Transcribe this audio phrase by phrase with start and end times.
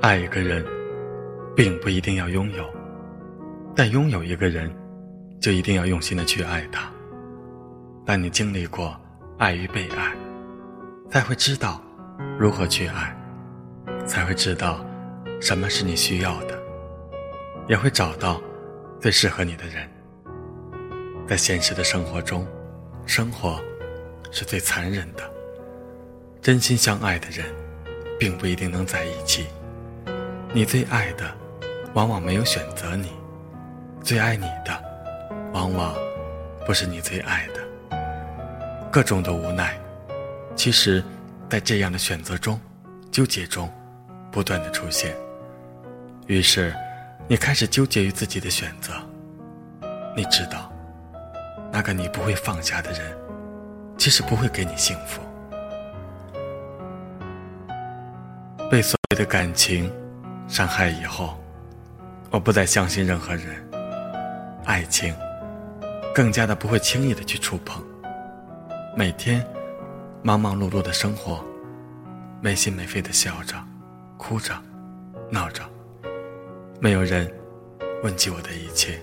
[0.00, 0.64] 爱一个人，
[1.56, 2.64] 并不一定要拥有，
[3.74, 4.72] 但拥有一个人，
[5.40, 6.88] 就一定要用心的去爱他。
[8.06, 8.96] 当你经历过
[9.38, 10.14] 爱与被爱，
[11.10, 11.82] 才会知道
[12.38, 13.12] 如何去爱，
[14.06, 14.86] 才会知道
[15.40, 16.56] 什么是你需要的，
[17.66, 18.40] 也会找到
[19.00, 19.88] 最适合你的人。
[21.26, 22.46] 在现实的生活中，
[23.04, 23.60] 生活
[24.30, 25.28] 是最残忍的。
[26.40, 27.44] 真心相爱的人，
[28.16, 29.48] 并不一定能在一起。
[30.54, 31.30] 你最爱的，
[31.92, 33.08] 往往没有选择你；
[34.02, 34.82] 最爱你的，
[35.52, 35.94] 往往
[36.64, 37.98] 不是你最爱的。
[38.90, 39.78] 各种的无奈，
[40.56, 41.04] 其实，
[41.50, 42.58] 在这样的选择中、
[43.12, 43.70] 纠结中，
[44.32, 45.14] 不断的出现。
[46.26, 46.74] 于是，
[47.28, 48.94] 你开始纠结于自己的选择。
[50.16, 50.72] 你知道，
[51.70, 53.14] 那个你不会放下的人，
[53.98, 55.20] 其实不会给你幸福。
[58.70, 59.90] 被所谓的感情
[60.48, 61.38] 伤害以后，
[62.30, 63.62] 我不再相信任何人，
[64.64, 65.14] 爱情
[66.14, 67.84] 更加的不会轻易的去触碰。
[68.96, 69.46] 每天
[70.22, 71.44] 忙忙碌碌的生活，
[72.40, 73.62] 没心没肺的笑着、
[74.16, 74.54] 哭着、
[75.30, 75.62] 闹着，
[76.80, 77.30] 没有人
[78.02, 78.98] 问及我的一切。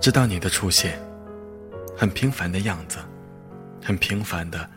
[0.00, 0.98] 直到你的出现，
[1.96, 2.98] 很平凡的样子，
[3.84, 4.70] 很平凡的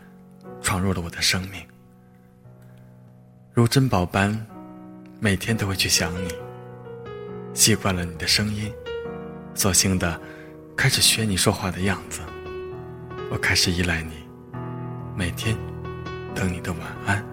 [0.60, 1.62] 闯入了我的生命，
[3.52, 4.46] 如珍宝般，
[5.24, 6.34] 每天都会去想你。
[7.54, 8.70] 习惯了你的声音，
[9.54, 10.20] 索性的
[10.76, 12.20] 开始学你说话的样子。
[13.30, 14.12] 我开始依赖你，
[15.16, 15.56] 每天
[16.34, 17.24] 等你的晚安，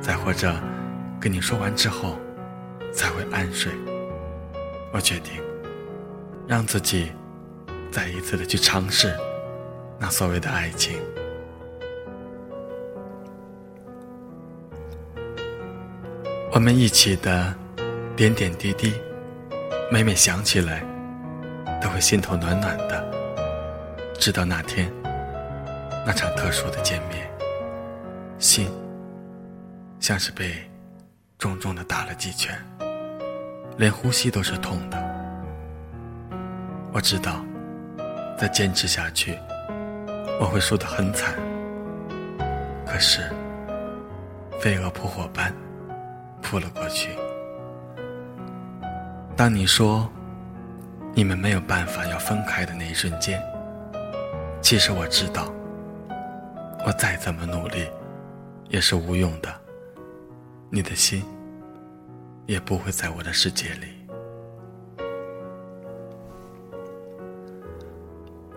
[0.00, 0.54] 再或者
[1.18, 2.16] 跟你说完之后
[2.92, 3.72] 才会安睡。
[4.92, 5.42] 我决定
[6.46, 7.10] 让自己
[7.90, 9.12] 再一次的去尝试
[9.98, 11.00] 那所谓的爱情。
[16.56, 17.54] 我们一起的
[18.16, 18.94] 点点滴滴，
[19.92, 20.82] 每每想起来，
[21.82, 23.04] 都会心头暖暖的。
[24.18, 24.90] 直到那天，
[26.06, 27.30] 那场特殊的见面，
[28.38, 28.70] 心
[30.00, 30.54] 像是被
[31.38, 32.58] 重重的打了几拳，
[33.76, 34.96] 连呼吸都是痛的。
[36.90, 37.44] 我知道，
[38.38, 39.38] 再坚持下去，
[40.40, 41.34] 我会输得很惨。
[42.86, 43.30] 可是，
[44.58, 45.52] 飞蛾扑火般
[46.46, 47.10] 扑了过去。
[49.36, 50.08] 当你说
[51.12, 53.42] 你们没有办法要分开的那一瞬间。
[54.62, 55.52] 其实我知道，
[56.86, 57.88] 我再怎么努力，
[58.68, 59.52] 也是无用的。
[60.70, 61.24] 你的心
[62.46, 63.86] 也不会在我的世界里。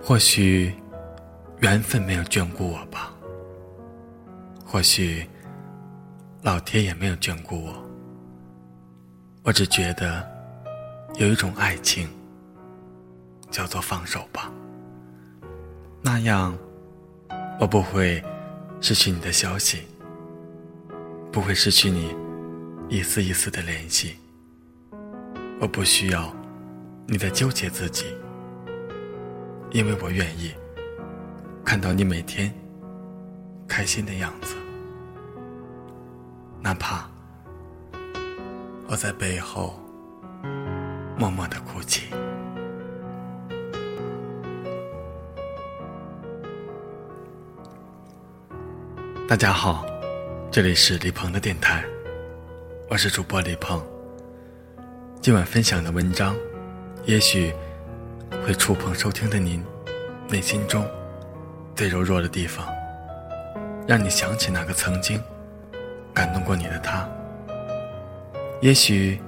[0.01, 0.73] 或许
[1.59, 3.11] 缘分没有眷顾我吧，
[4.65, 5.27] 或许
[6.41, 7.73] 老天也没有眷顾我。
[9.43, 10.25] 我只觉得
[11.15, 12.07] 有一种爱情，
[13.51, 14.49] 叫做放手吧。
[16.01, 16.57] 那样，
[17.59, 18.23] 我不会
[18.79, 19.83] 失去你的消息，
[21.29, 22.15] 不会失去你
[22.87, 24.15] 一丝一丝的联系。
[25.59, 26.33] 我不需要
[27.05, 28.05] 你在纠结自己，
[29.71, 30.53] 因为我愿意
[31.65, 32.53] 看到你每天
[33.67, 34.55] 开心的样子，
[36.61, 37.09] 哪怕
[38.87, 39.79] 我在背后
[41.17, 42.07] 默默的哭泣。
[49.27, 49.85] 大家好，
[50.51, 51.83] 这里是李鹏的电台，
[52.89, 53.81] 我是主播李鹏。
[55.21, 56.35] 今晚分享的文章，
[57.05, 57.53] 也许
[58.45, 59.63] 会触碰收听的您
[60.27, 60.85] 内心中
[61.73, 62.67] 最柔弱的地方，
[63.87, 65.21] 让你想起那个曾经
[66.19, 67.07] 感动过你的他。
[68.59, 69.21] 也许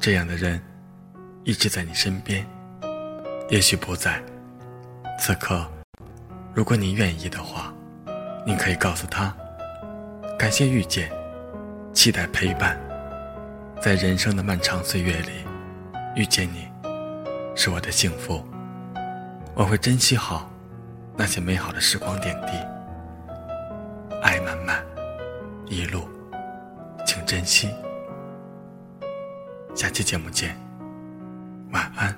[0.00, 0.58] 这样的人
[1.42, 2.46] 一直在你身边，
[3.50, 4.22] 也许不在。
[5.20, 5.66] 此刻，
[6.54, 7.70] 如果你愿意的话。
[8.46, 9.34] 你可以告诉他，
[10.38, 11.10] 感谢遇见，
[11.94, 12.78] 期待陪伴，
[13.80, 15.30] 在人生的漫长岁月里，
[16.14, 16.68] 遇见你，
[17.56, 18.44] 是我的幸福。
[19.54, 20.50] 我会珍惜好
[21.16, 22.52] 那些美好的时光点滴，
[24.22, 24.84] 爱满满，
[25.66, 26.06] 一路，
[27.34, 27.68] 珍惜。
[29.74, 30.56] 下期节目见，
[31.72, 32.16] 晚安。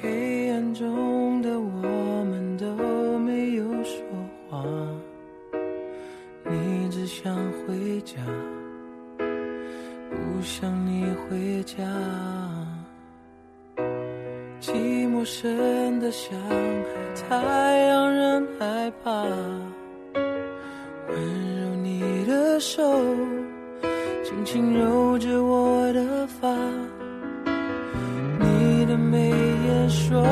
[0.00, 1.99] 黑暗中的我
[10.10, 11.76] 不想你回家。
[14.60, 14.72] 寂
[15.08, 19.10] 寞深得像海太让人害怕。
[21.08, 21.16] 温
[21.56, 22.82] 柔你的手
[24.22, 26.54] 轻轻揉着我的发。
[28.38, 30.22] 你的眉眼说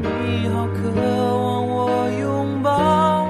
[0.00, 3.28] 你好渴望我拥抱。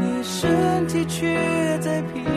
[0.00, 2.29] 你身体却在拼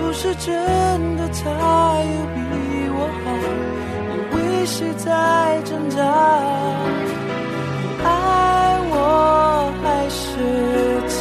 [0.00, 0.52] 不是真
[1.16, 1.40] 的他
[2.00, 2.38] 有比
[2.94, 3.26] 我好？
[4.08, 5.06] 你为谁在
[5.64, 5.96] 挣扎？
[7.82, 8.06] 你爱
[8.90, 8.94] 我
[9.82, 10.20] 还是
[11.08, 11.16] 他？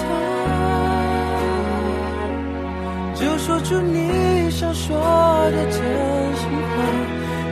[3.16, 4.86] 就说出你想说
[5.52, 5.76] 的真
[6.38, 6.76] 心话，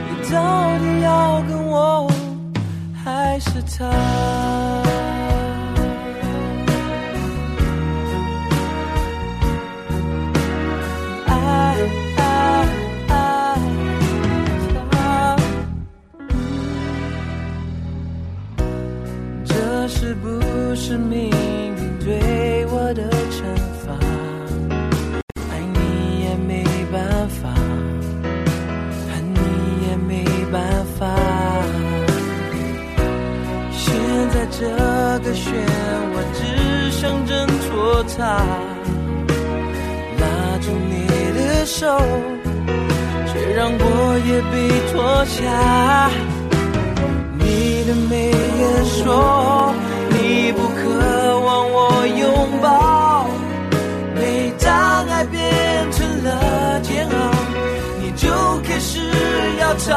[0.08, 0.34] 你到
[0.78, 1.74] 底要跟我？
[3.04, 3.84] 还是他。
[20.06, 20.28] 是不
[20.76, 23.42] 是命运对我的惩
[23.82, 23.92] 罚？
[25.50, 27.52] 爱你也没办法，
[29.10, 29.40] 恨你
[29.88, 30.62] 也没办
[30.96, 31.10] 法。
[33.72, 33.90] 现
[34.30, 34.60] 在这
[35.24, 35.50] 个漩
[36.12, 36.38] 涡只
[36.92, 38.46] 想挣脱它，
[40.20, 40.24] 拉
[40.60, 41.04] 住你
[41.36, 41.98] 的手，
[43.26, 43.82] 却让我
[44.24, 44.54] 也被
[44.92, 45.42] 拖下。
[47.36, 49.74] 你的眉眼说
[50.56, 52.24] 不渴望我拥
[52.62, 53.28] 抱，
[54.14, 57.14] 每当爱变成了煎熬，
[58.00, 58.30] 你就
[58.62, 58.98] 开始
[59.60, 59.92] 要吵。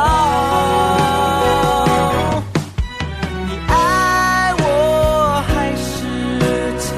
[3.48, 5.88] 你爱我还是
[6.84, 6.92] 他？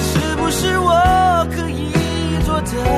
[0.00, 0.90] 是不是我
[1.54, 1.92] 可以
[2.44, 2.93] 做的？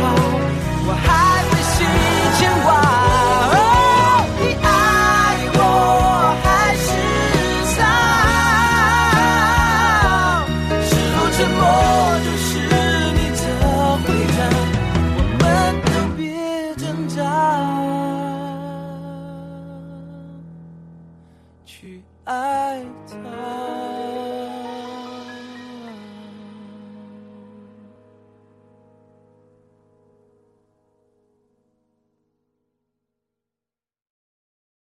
[0.00, 0.02] 好，
[0.86, 1.06] 我还
[1.48, 1.76] 会心
[2.36, 2.66] 牵挂。
[4.40, 4.66] 你爱
[5.54, 5.58] 我
[6.42, 6.44] 还
[6.76, 6.86] 是
[7.76, 7.80] 他？
[10.84, 11.62] 是否沉默
[12.24, 12.44] 就是
[13.14, 13.42] 你的
[14.02, 14.04] 回
[14.36, 14.40] 答？
[15.18, 15.42] 我们
[15.84, 15.86] 都
[16.16, 16.22] 别
[16.76, 17.16] 挣扎，
[21.64, 21.72] 去
[22.24, 22.32] 爱
[23.08, 23.53] 他。